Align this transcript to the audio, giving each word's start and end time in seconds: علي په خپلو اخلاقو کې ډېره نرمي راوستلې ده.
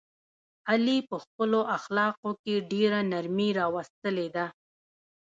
علي 0.69 0.97
په 1.09 1.15
خپلو 1.23 1.59
اخلاقو 1.77 2.29
کې 2.43 2.65
ډېره 2.71 2.99
نرمي 3.11 3.49
راوستلې 3.59 4.27
ده. 4.35 4.45